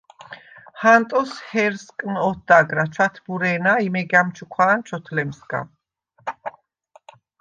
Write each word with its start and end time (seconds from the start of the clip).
ჰანტოს 0.83 1.31
ჰერსკნ 1.49 2.13
ოთდაგრა, 2.29 2.85
ჩვათბურე̄ნა 2.95 3.73
ი 3.85 3.87
მეგა̈მ 3.93 4.27
ჩუქვა̄ნ 4.35 4.79
ჩვოთლემსგა. 4.87 5.59